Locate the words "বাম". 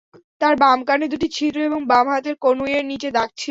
0.61-0.79, 1.91-2.05